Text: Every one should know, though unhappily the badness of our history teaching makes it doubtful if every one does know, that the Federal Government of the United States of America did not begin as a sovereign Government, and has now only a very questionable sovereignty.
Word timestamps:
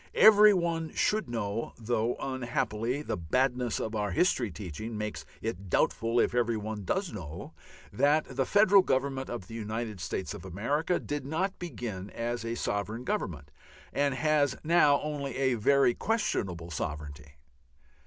Every 0.15 0.51
one 0.51 0.89
should 0.95 1.29
know, 1.29 1.73
though 1.77 2.15
unhappily 2.15 3.03
the 3.03 3.15
badness 3.17 3.79
of 3.79 3.95
our 3.95 4.09
history 4.09 4.49
teaching 4.49 4.97
makes 4.97 5.25
it 5.43 5.69
doubtful 5.69 6.19
if 6.19 6.33
every 6.33 6.57
one 6.57 6.83
does 6.85 7.13
know, 7.13 7.53
that 7.93 8.25
the 8.35 8.47
Federal 8.47 8.81
Government 8.81 9.29
of 9.29 9.45
the 9.45 9.53
United 9.53 9.99
States 10.01 10.33
of 10.33 10.43
America 10.43 10.99
did 10.99 11.23
not 11.23 11.59
begin 11.59 12.09
as 12.09 12.43
a 12.43 12.55
sovereign 12.55 13.03
Government, 13.03 13.51
and 13.93 14.15
has 14.15 14.57
now 14.63 14.99
only 15.03 15.37
a 15.37 15.53
very 15.53 15.93
questionable 15.93 16.71
sovereignty. 16.71 17.33